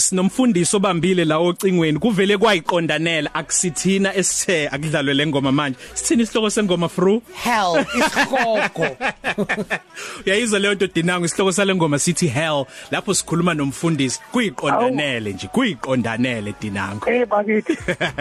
[0.00, 3.34] sinomfundisi obambile la ocingweni kuvele kwayiqondanela.
[3.34, 5.78] Akusithina esithe akudlalwe lengoma manje.
[5.94, 7.22] Sithini isihloko sengoma fru?
[7.34, 8.96] Hell isihogo
[10.26, 12.64] uyayizwa leyo nto dinango isihloko salengoma sithi hell.
[12.90, 17.76] Lapho sikhuluma nomfundisi kuyiqondanele nje kuyiqondanele dinango eh bakithi.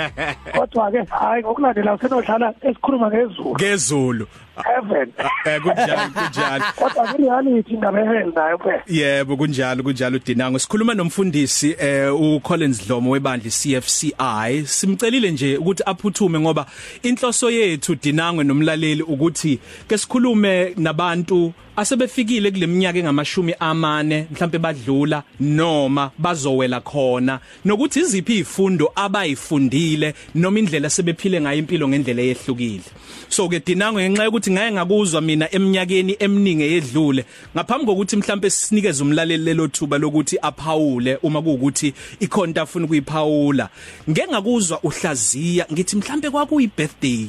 [0.56, 3.56] Kodwa ke hayi ngokulandela usenodlala esikhuluma ngezulu.
[3.56, 4.28] Ngezulu.
[4.66, 5.14] Heaven.
[5.46, 6.64] Eh kunjalo kunjalo.
[6.80, 10.60] Kodwa ke reality ngabe hell nayo phela yebo kunjalo kunjalo dinango.
[10.60, 16.66] Sikhuluma nomfundisi eh uCollins Dlomo webandla CFCI simcelile nje ukuthi aphuthume ngoba
[17.04, 26.12] inhloso yethu dinango nomlaleli ukuthi ke sikhulume nabantu asebefikile kuleminyaka engamashumi amane mhlambe badlula noma
[26.18, 27.40] bazowela khona.
[27.66, 32.84] Nokuthi iziphi izifundo abayifundile noma indlela sebephile ngayo impilo ngendlela eyehlukile.
[33.30, 39.04] So ke dinango ngenxa yokuthi ngaye ngakuzwa mina eminyakeni eminingi eyedlule ngaphambi kokuthi mhlambe sinikeze
[39.04, 43.70] umlaleli lelo thuba lokuthi aphawule uma kuukuthi ikhonta afuna ukuyiphawula.
[44.10, 47.28] Ngeke ngakuzwa uhlaziya ngithi mhlambe kwakuyi birthday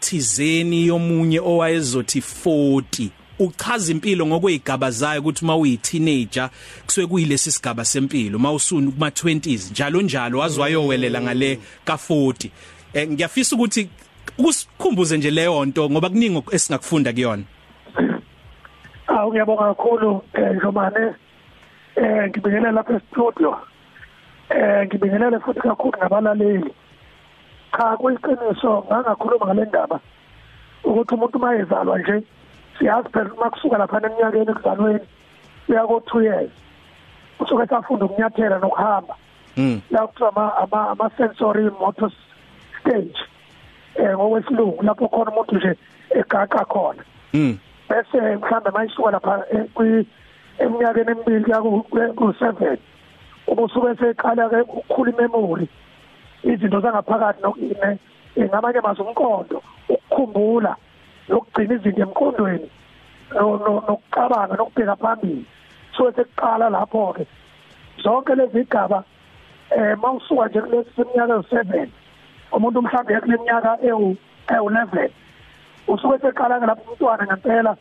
[0.00, 6.50] thizeni yomunye owayezothi 40 uchaza impilo ngokwezigaba zayo ukuthi uma uyi teenager
[6.86, 8.38] kusuke kuyilesi sigaba sempilo.
[8.38, 12.50] Mawusunu kuma 20s njalo njalo wazwayowelela ngale ka 40
[12.94, 13.88] eh ngiyafisa ukuthi
[14.38, 17.42] ukusikhumbuze nje leyo nto ngoba kuningi esingakufunda kuyona.
[19.06, 21.14] Awu ngiyabonga kakhulu eh Jomane.
[21.96, 23.56] Eh ngibingelela lapha e-studio.
[24.50, 26.74] Eh ngibingelela futhi kakhulu nabalaleli.
[27.76, 30.00] Cha kuyiqiniso ngangakhuluma ngale ndaba
[30.84, 32.22] ukuthi umuntu mayezalwa nje
[32.78, 35.06] siyazi phela uma kusuka lapha eminyakeni ekuzalweni
[35.66, 36.50] kuya ko 2 years
[37.40, 39.16] usuke safunda ukunyathela nokuhamba.
[39.56, 39.80] Mm.
[39.90, 42.10] La kuthiwa ama ama, ama sensory motor
[42.80, 43.18] stage
[43.94, 45.76] eh ngokwesilungu lapho khona umuntu nje
[46.10, 47.04] egaqa khona.
[47.32, 47.58] Mm.
[47.88, 50.06] Bese mhlambe mayisuka lapha eh, kwi
[50.58, 52.76] eminyakeni emibili ya ku 7
[53.46, 55.68] ubusuke seqala ke ukukhula imemory
[56.44, 57.98] izinto zangaphakathi nokune
[58.38, 60.76] ngamanye amazwi umqondo ukukhumbula.
[61.28, 62.68] Lokugcina izinto emqondweni
[63.32, 65.44] nokucabanga nokubheka phambili.
[65.96, 67.26] So sekuqala lapho ke
[68.02, 69.04] zonke lezi igaba
[69.70, 71.88] eh mawusuka nje kulesi seminyaka ewu7
[72.52, 74.16] umuntu mhlawumbe yakuleminyaka ewu
[74.48, 75.10] ewu11
[75.88, 77.76] usuke seqala lapho umntwana ngempela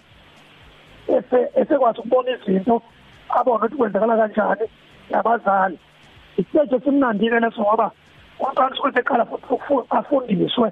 [1.08, 2.82] ese esekwazi ukubona izinto
[3.30, 4.66] abona ukuthi kwenzakala kanjani
[5.10, 5.80] nabazali.
[6.38, 7.92] Isiteje simnandile leso ngoba
[8.40, 10.72] umntwana usuke seqala futhi afundiswe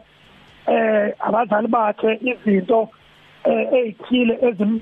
[0.70, 2.90] eh abazali bakhe izinto
[3.44, 4.80] eh ezithile ezim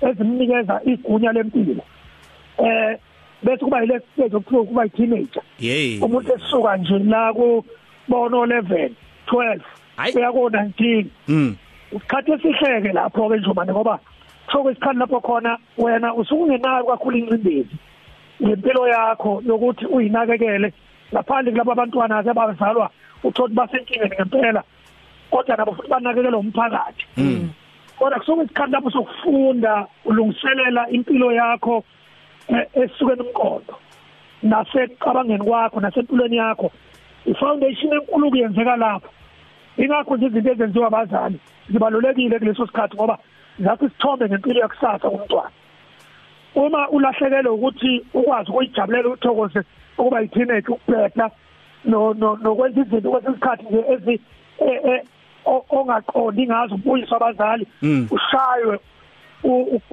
[0.00, 1.82] ezimnikeza igunya lempilo.
[2.58, 2.98] Eh
[3.42, 6.00] bese kuba yile stage okuthiwa kuba teenager yey.
[6.00, 7.64] Umuntu esuka nje la ku
[8.08, 8.90] bono 11
[9.26, 9.60] 12
[10.12, 11.56] kuya ku 19 mm.
[11.92, 13.98] Usikhathi esihleke lapho ke njomane ngoba
[14.52, 17.76] soko isikhathi lapho khona wena usukungenayo kakhulu incindezi
[18.42, 20.72] ngempilo yakho yokuthi uyinakekele.
[21.12, 22.90] Ngaphandle kulabo abantwana abazalwa
[23.24, 24.62] uthothi basenkingeni ngempela.
[25.34, 27.04] Kodwa nabo futhi banakekela umphakathi.
[27.98, 31.84] Kodwa kusuke isikhathi lapho sokufunda ulungiselela impilo yakho
[32.74, 33.74] esukeni umqondo
[34.42, 36.70] nasecabangeni kwakho nasempilweni yakho.
[37.26, 39.10] Ifoundation enkulu kuyenzeka lapho.
[39.76, 41.40] Ingakho nje izinto ezenziwa abazali
[41.70, 43.18] zibalulekile kuleso sikhathi ngoba
[43.58, 45.50] zakho isithombe ngempilo yakusasa kumntwana
[46.54, 49.60] uma ulahlekelwe ukuthi ukwazi ukuyijabulela uthokoze
[49.98, 51.30] ukuba yiteenage ukubhedla
[51.84, 54.20] no nokwenza izinto kwesikhathi nje ezi
[55.46, 57.66] ongaqondi ngazo ubuyiswa abazali
[58.10, 58.78] ushaywe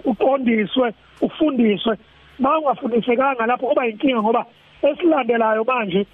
[0.05, 1.97] uqondiswe ufundiswe.
[2.39, 4.45] Mawungafundisekanga lapho kuba inkinga ngoba
[4.81, 6.05] esilandelayo manje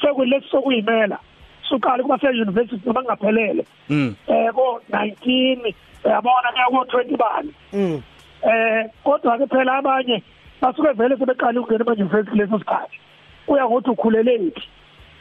[0.00, 1.18] sekuyilesi sokuyimela.
[1.68, 3.64] Suqala kuba se university noma ngaphelele.
[4.28, 5.74] Eh ko 19
[6.04, 7.52] yabona kuya ku 20 bani
[8.42, 10.22] eh kodwa ke phela abanye
[10.60, 12.98] basuke vele sebeqala ukungena emayunivesithi leso sikhathi.
[13.46, 14.68] Kuya ngokuthi ukhuleleki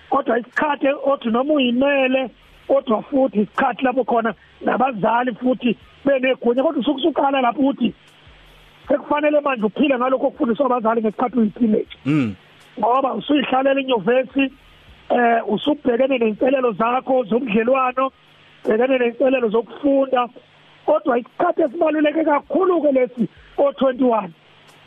[0.09, 2.29] kodwa isikhathi othi noma uyimele
[2.67, 7.93] kodwa futhi isikhathi lapho khona nabazali futhi benegunya kodwa usukusukala lapho uthi
[8.87, 11.97] sekufanele manje uphile ngalokho okufundiswa abazali ngesikhathi uyiteenage.
[12.05, 12.35] Mm.
[12.79, 14.51] Ngoba usuyihlalela inyuvesi
[15.09, 18.11] eh usubhekene nezinselelo zakho zobudlelwano
[18.65, 20.29] bhekene nezinselelo zokufunda.
[20.85, 23.27] Kodwa isikhathi esibaluleke kakhulu ke lesi
[23.57, 24.29] o21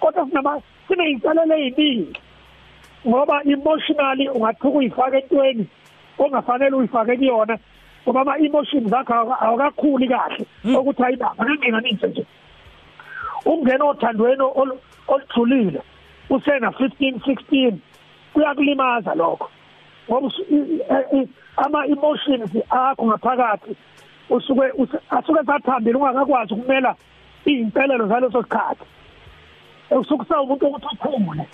[0.01, 2.21] kodwa sinama sineyinselelo eziningi
[3.07, 5.67] ngoba emotionally ungathuka uyifaka entweni
[6.19, 7.59] ongafanele uyifake kuyona
[8.07, 10.47] ngoba ama emotions akho awakakhuli kahle.
[10.65, 12.27] Ukuthi ayibamba ngenginganise nje.
[13.45, 14.43] Ungena othandweni
[15.07, 15.83] olujulile
[16.31, 17.75] usena 15 16
[18.33, 19.51] kuyakulimaza lokho.
[20.09, 20.31] Ngoba
[21.57, 23.77] ama emotions akho ngaphakathi
[24.31, 24.73] usuke
[25.11, 26.95] asuke sathambile ungakakwazi ukumela
[27.45, 28.85] izimpelelo zaleso sikhathi.
[29.91, 31.47] Usuke sawumuntu ukuthi uphumule.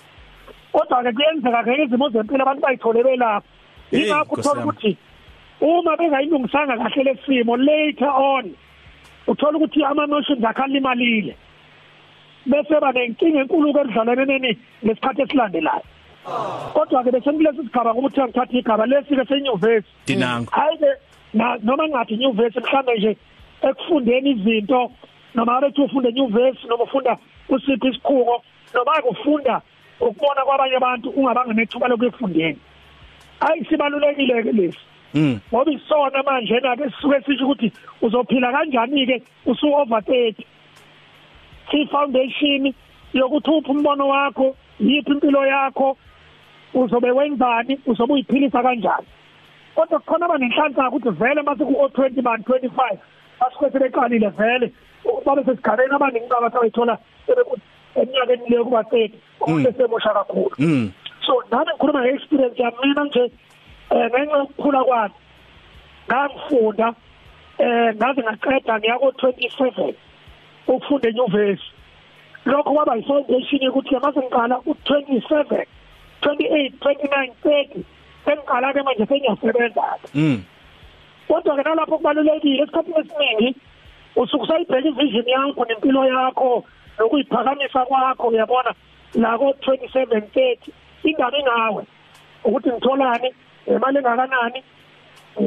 [0.73, 3.49] Kodwa ke kuyenzeka ke izimo zempilo abantu bayithole belapha
[3.91, 4.97] Hey, ingakho Nkosi uthola ukuthi
[5.63, 8.51] uma bengayilungisanga kahle lesimo later on
[9.27, 11.37] uthola ukuthi ama emotions akhe alimalile
[12.47, 15.83] bese ba nenkinga enkulu ke edlalaneni lesikhathi esilandelayo.
[16.75, 19.87] Kodwa ke bese kulesi sigaba ukuthi ngithatha igaba lesi ke senyuvesi.
[20.07, 20.51] Dinango.
[20.51, 20.91] Hayi ke
[21.35, 23.17] na- noma ngathi nyuvesi mhlambe nje
[23.63, 24.91] ekufundeni izinto
[25.35, 27.17] noma ngabe uthi ufunda enyuvesi noma ufunda
[27.49, 28.43] kusiphi isikhungo
[28.75, 29.63] noma ukufunda
[30.01, 32.59] ukubona kwabanye abantu ungabanga nethuba lokufundeni
[33.41, 34.79] hayi sibalulekile ke lesi.
[35.17, 37.73] Ngoba isona manje na ke sisuke sisho ukuthi
[38.03, 40.45] uzophila kanjani ke usu over 30
[41.71, 42.75] si foundation
[43.13, 45.97] yokuthi uphi umbono wakho yiphi impilo yakho
[46.75, 49.07] uzobe wenzani uzobe uyiphilisa kanjani?
[49.75, 52.99] Kodwa khona abanenhlanhla ukuthi vele mase ku 20 bani 25
[53.41, 54.73] basuke sebeqalile vele
[55.25, 56.99] babe sesigabeni abaningi baba bayithola
[57.97, 59.11] eminyakeni leyo kuba 30
[59.41, 60.57] umuntu semosha kakhulu.
[60.59, 60.93] Mm.
[61.27, 63.31] So nami ngikhuluma nge-experience yami mina nje
[63.93, 65.15] um ngenxa yokukhula kwami
[66.09, 66.89] ngangifunda
[67.59, 69.95] um ngaze ngaqeda ngiya ko-twenty seven
[70.67, 71.69] ukufunda enyuvesi.
[72.45, 75.65] Lokho kwaba yi-foundation yokuthi mase ngiqala u-twenty seven
[76.23, 77.85] twenty eight twenty nine thirty
[78.25, 80.09] sengiqala-ke manje sengiyasebenza-ke.
[80.15, 80.43] Mm.
[81.29, 83.49] Kodwa-ke nalapho kubalulekile esikhathini esiningi
[84.17, 86.65] usuke usayibheka ivision yakho nempilo yakho
[86.99, 88.75] nokuyiphakamisa kwakho uyabona?
[89.15, 90.73] La ko-twenty seven thirty
[91.05, 91.83] indaba ingawe
[92.45, 93.35] ukuthi ngitholani?
[93.67, 94.63] Imali engakanani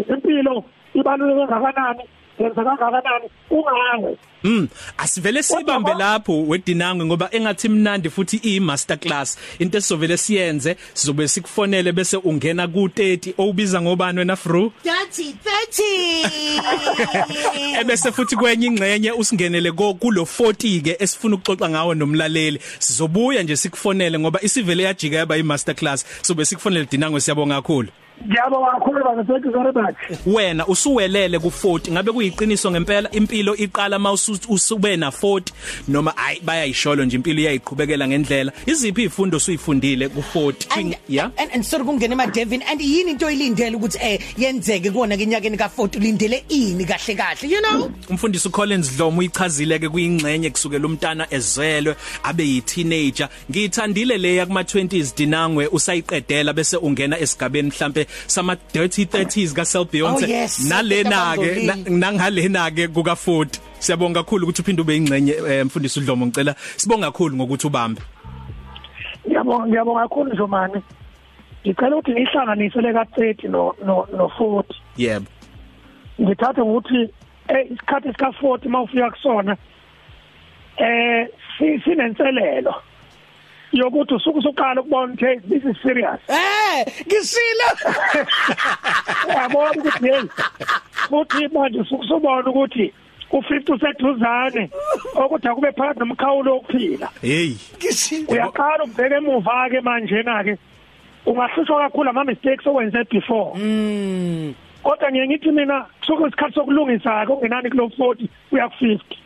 [0.10, 0.64] impilo
[0.94, 2.04] ibaluleke kangakanani?
[2.40, 3.30] Yenza kangakanani?
[3.50, 4.18] Ungawe.
[4.44, 4.68] Mm
[4.98, 9.38] asivele sibambe lapho wedinangwe ngoba engathi mnandi futhi i master class.
[9.60, 14.72] Into esizovele siyenze sizobe sikufonele bese ungena ku 30 obiza ngobani wena fru?
[14.86, 15.36] Dathi
[17.74, 17.80] 30.
[17.82, 22.60] ebese futhi kwenye ingcenye usingenele ko kulo 40 ke esifuna ukuxoxa ngawo nomlaleli.
[22.80, 26.06] Sizobuya nje sikufonele ngoba isivele yajika yaba i master class.
[26.22, 27.90] Sobe sikufonele dinangwe siyabonga kakhulu.
[28.28, 29.96] Ngiyabonga kakhulu baba thank you very much
[30.26, 33.12] wena usuwelele ku 40 ngabe kuyiqiniso ngempela?
[33.12, 35.42] Impilo iqala mawusu usube na 40
[35.88, 38.52] noma ay bayayisholo nje impilo iyayiqhubekela ngendlela.
[38.66, 43.12] Iziphi izifundo usuyifundile ku 40 And, yeah and and sorry kungena ema Devin and yini
[43.12, 47.92] into oyilindele ukuthi eh yenzeke kuona ke enyakeni ka40 ulindele ini kahle kahle you know?
[48.10, 54.62] Umfundisi uCollins Dlomo uyichazile ke kuyingcenye kusukela umntana ezelwe abe yi teenager ngiyithandile leya kuma
[54.62, 60.60] 20s dinangwe usayiqedela bese ungena esigabeni mhlambe sama dirty 30s ka Sel Beyonce Oh, yes.
[60.70, 66.26] nalena ke nangalena ke kuka 40 siyabonga kakhulu ukuthi uphinde ube ingcenye eh, mfundisi uDlomo
[66.26, 66.56] ngicela.
[66.78, 68.02] Sibonga kakhulu ngokuthi ubambe.
[69.28, 70.82] Ngiyabonga ngiyabonga kakhulu Njomani
[71.68, 74.64] ngicela ukuthi ngihlanganise le ka-30 no no no 40
[74.98, 75.26] yebo.
[76.22, 77.10] Ngithatha ngokuthi
[77.48, 79.58] eh isikhathi sika 40 mawufika kusona
[80.78, 81.28] eh
[81.58, 82.74] si- sinenselelo.
[83.72, 86.20] Yokuthi usuku usuqala ukubona ukuthi this is serious.
[86.30, 87.70] Eh ngisilo.
[89.28, 90.22] Uyabona ukuthi hey
[91.10, 92.94] futhi manje usuku usubona ukuthi
[93.32, 94.70] u50 useduzane
[95.26, 97.10] ukuthi akube phakathi nomkhawulo wokuphila.
[97.22, 97.54] Hey.
[98.28, 100.58] Uyaqala ukubheka emuva ke manje na ke
[101.26, 103.56] ungahlushwa kakhulu ama mistakes owenze before.
[103.56, 104.54] Mm
[104.86, 109.25] kodwa ngiye ngithi mina kusuke isikhathi sokulungisa ke ungenani kulo 40 uya ku 50 mm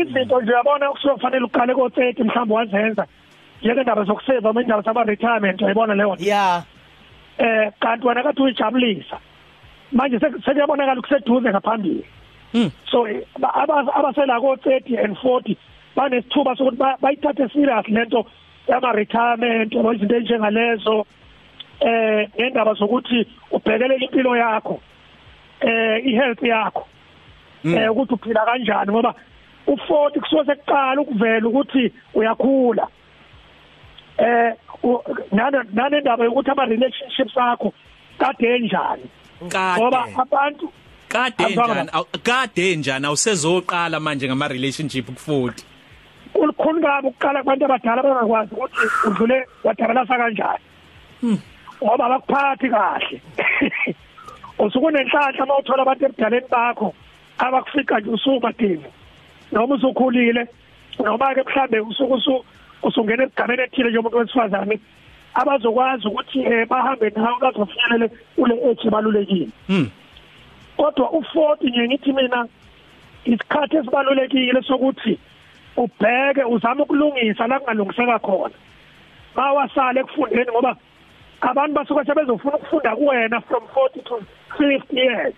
[0.00, 3.06] izinto nje uyabona kusuke kufanele uqale ko 30 mhlawumbe wazenza.
[3.62, 6.24] Yeke ndaba zokuseva ama indaba zama retirement uyayibona leyo nto.
[6.24, 6.62] yeah
[7.38, 9.18] eh kanti wena kathi uyijabulisa.
[9.92, 12.04] Manje sek- sekuyabonakala kuseduze ngaphambili.
[12.54, 12.70] Mm.
[12.90, 13.06] so
[13.38, 15.56] ba- aba- abasela ko 30 and 40
[15.96, 18.26] banesithuba sokuthi ba- bayithathe serious lento
[18.68, 21.06] yama retirement izinto enjengalezo
[21.80, 24.80] eh ngendaba zokuthi ubhekelele impilo yakho
[25.60, 26.86] eh ihealth yakho
[27.64, 29.14] eh ukuthi uphila kanjani ngoba
[29.66, 32.88] u40 kusuke sekuqala ukuvela ukuthi uyakhula.
[34.18, 37.72] Eh u- nane nanendaba yokuthi ama relationships akho
[38.18, 39.02] kade njani
[39.78, 40.72] ngoba abantu
[41.08, 41.44] kade
[41.74, 41.90] njani?
[42.22, 43.06] Kade njani?
[43.06, 45.64] Awusezoqala manje ngama relationship ku 40
[46.32, 50.64] kulikhulu kabi ukuqala kubantu abadala bangakwazi ukuthi udlule wadabalasa kanjani.
[51.82, 53.20] Ngoba abakuphathi kahle.
[54.58, 56.94] Usuke unenhlanhla uma uthola abantu ebudaleni bakho
[57.38, 58.84] abakufika nje usumadini
[59.52, 60.46] noma usukhulile
[61.04, 62.44] noma ke mhlambe usuke usu
[62.82, 64.80] usungena esigabeni ethile njengomuntu wesifazane
[65.34, 69.48] abazokwazi ukuthi eh, bahambe nawe bazofinyelela kule age ebalulekile.
[69.68, 69.90] Mm
[70.76, 72.46] kodwa u40 nje ngithi mina
[73.24, 75.18] isikhathi esibalulekile sokuthi
[75.76, 78.54] ubheke uzame ukulungisa la kungalungiseka khona.
[79.36, 80.76] Bawasale ekufundeni ngoba
[81.40, 84.20] abantu basuke sebezofuna ukufunda kuwena from 40 to
[84.58, 85.34] 50 years.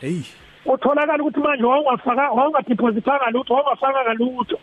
[0.00, 0.22] Hey
[0.66, 4.58] utholakala ukuthi manje wawungafaka wawungadepositanga lutho wawungafaka lutho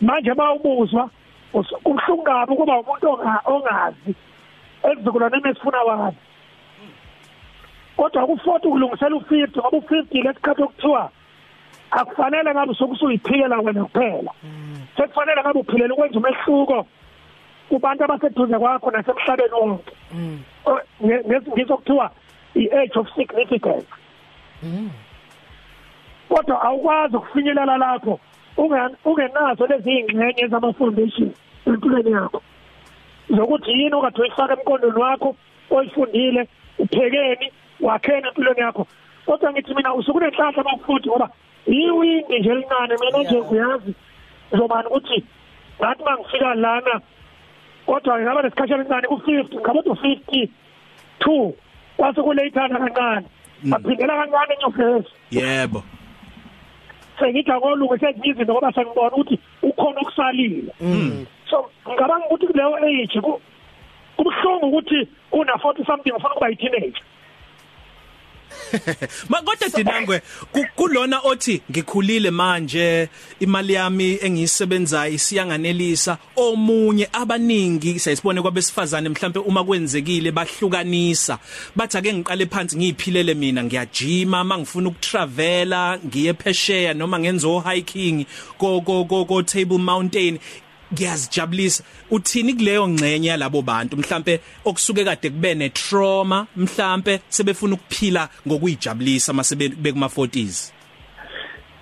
[0.00, 1.10] manje bawubuzwa
[1.54, 4.14] Us- kubuhlungu kabi ukuba umuntu onga- ongazi
[4.82, 6.16] ekuzukulwaneni esifuna wazi
[7.96, 11.10] kodwa ku-40 kulungisela u-50 ngoba u-50 lesikhathi okuthiwa
[11.90, 14.32] akufanele ngabe sokusuyiphilela wena kuphela.
[14.96, 16.86] Sekufanele ngabe uphilela ukwenza umehluko
[17.68, 19.92] kubantu abaseduze kwakho nasemhlabeni wonke.
[20.66, 22.10] O- nge- ngesingisi okuthiwa
[22.54, 23.86] i-age of significance.
[26.28, 28.20] Kodwa awukwazi ukufinyelela lapho
[28.56, 31.30] unge- ungenazo lezi ingxenye zama-foundation
[31.66, 32.42] empilweni yakho.
[33.30, 35.36] Zokuthi yini okade uyifaka emqondweni wakho
[35.70, 36.48] oyifundile
[36.78, 38.86] uphekeni wakhena empilweni yakho.
[39.26, 41.30] Kodwa ngithi mina usukunenhlanhla bakufuthi ngoba
[41.66, 43.94] iwindi nje elincane mina nje uyazi
[44.50, 45.24] ngizobani ukuthi
[45.80, 47.00] ngathi mangifika lana
[47.86, 50.48] kodwa ngaba nesikhashana esincane ku-50 ngabe u-50
[51.18, 51.54] two
[51.96, 53.26] kwase kuleyithana kancane.
[53.72, 55.82] Aphindela kancane enyuvesi yebo.
[57.18, 60.72] Sengithi akolunge sezinye izinto ngoba sengibona ukuthi ukhona okusalile
[61.50, 63.40] so ngicabanga ukuthi kuleyo age ku-
[64.16, 67.02] kubuhlungu ukuthi una 40 something ufuna ukuba yi-teenager.
[69.28, 73.08] Makodwa dinangwe ku- kulona othi ngikhulile manje
[73.40, 76.18] imali yami engiyisebenzayo isiyanganelisa.
[76.36, 81.38] Omunye abaningi sayisibone kwabesifazane mhlambe uma kwenzekile bahlukanisa.
[81.76, 88.26] Bathi ake ngiqale phansi ngiyiphilele mina ngiyajima mangifuna ukutravela ngiye phesheya noma ngenza o hiking
[88.58, 90.38] ko ko ko ko Table Mountain.
[90.92, 91.84] Ngiyazijabulisa.
[92.10, 93.96] Uthini kuleyo ngcenye yalabo bantu?
[93.96, 100.72] Mhlambe okusuke kade kube ne trauma mhlambe sebefuna ukuphila ngokuyijabulisa masebe bekuma 40s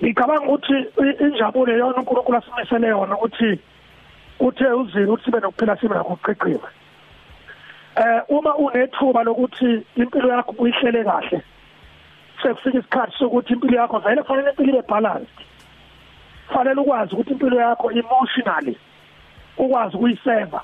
[0.02, 3.58] ngicabanga ukuthi i- injabulo yona uNkulunkulu asimesele yona ukuthi
[4.40, 6.68] uthe uzini ukuthi sibe nokuphila sibe nakho ukuqiqiza
[7.96, 11.42] eh uma unethuba lokuthi impilo yakho uyihlele kahle
[12.42, 15.38] sekufika isikhathi sokuthi impilo yakho vele kufanele impilo ibe balanced.
[16.52, 18.76] Fanele ukwazi ukuthi impilo yakho emotionally
[19.58, 20.61] ukwazi ukuyiseva.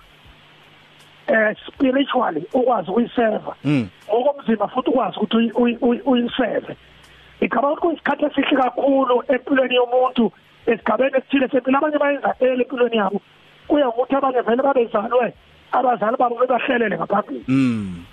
[1.26, 3.54] Eh spiritually ukwazi ukuyiseva.
[3.64, 3.88] Mm.
[4.08, 6.76] ngokomzimba futhi ukwazi ukuthi uyi- uyi- uyi- uyiseve.
[7.42, 10.32] Ngicabanga ukuthi kuyisikhathi esihle kakhulu empilweni yomuntu
[10.66, 11.78] esigabeni esithile sempilo.
[11.78, 13.20] Abanye bayenza ele empilweni yabo.
[13.68, 15.32] Kuya ngokuthi abanye vele babezalwe
[15.72, 17.44] abazali babo bebahlelele ngaphambili.
[17.48, 18.04] Mm.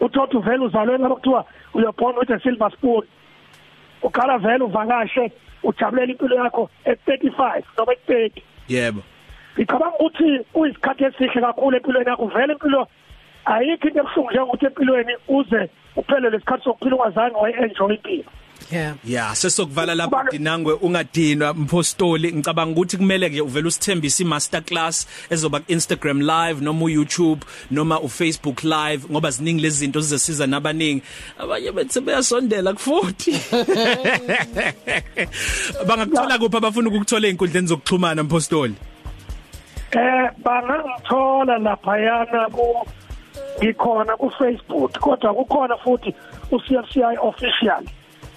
[0.00, 1.44] Uthothi vele uzalwe lapho kuthiwa
[1.74, 3.04] you're born with a silver spoon.
[4.02, 5.32] Ukhala vele uvakashe
[5.62, 8.30] ujabulela impilo yakho e35 noma e30
[8.68, 9.02] yebo.
[9.60, 12.26] Ngicabanga ukuthi kuyisikhathi esihle kakhulu empilweni yakho.
[12.26, 12.88] Vele impilo
[13.44, 18.30] ayikho into ebuhlungu njengokuthi empilweni uze uphele lesikhathi sokuphila ungazange wayi-enjoy impilo.
[18.72, 18.94] Yeah.
[19.04, 25.60] Yeah sesokuvala lapho dinangwe ungadinwa mpostoli ngicabanga ukuthi kumele nje uvele usithembise imaster class ezoba
[25.60, 27.40] ku Instagram live noma uYouTube
[27.70, 31.02] noma uFacebook live ngoba ziningi lezi zinto zizesiza nabaningi.
[31.38, 33.32] Abanye bethe bayasondela kufuthi.
[35.86, 38.74] Bangakuthola kuphi abafuna ukukuthola einkundleni zokuxhumana mpostoli
[39.92, 42.86] eh bangangithola laphayana ku
[43.62, 46.14] ngikhona ku Facebook kodwa kukhona futhi
[46.52, 47.82] u CFCI official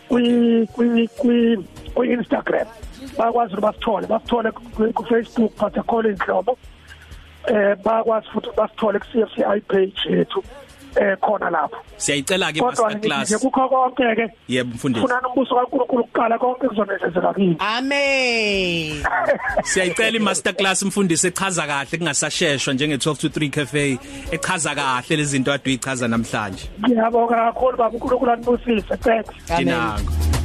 [0.09, 1.57] kwi kwi kwi
[1.95, 2.67] ku Instagram
[3.17, 6.57] bakwazi ukuthi basithole basithole ku- ku Facebook Pastor Colin Dlomo
[7.47, 10.43] eh bakwazi futhi basithole ku CFCI page yethu.
[10.95, 11.77] Eh khona lapho.
[11.97, 13.41] Siyayicela ke kodwa master ngithi class.
[13.41, 15.07] kukho konke ke yebo mfundisi.
[15.07, 19.03] Funa umbuso kaNkulunkulu kuqala konke kuzonezezeka kini amen.
[19.71, 23.99] Siyayicela imaster class mfundisi echaza kahle kungasasheshwa njenge 12 to 3 cafe
[24.31, 26.69] echaza kahle lezi zinto adu ichaza namhlanje.
[26.79, 28.97] Ngiyabonga kakhulu baba uNkulunkulu anibusise.
[28.97, 29.29] Thanks.
[29.49, 29.65] Amen.
[29.65, 30.42] Dinango